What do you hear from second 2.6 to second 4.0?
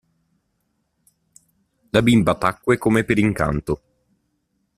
come per incanto.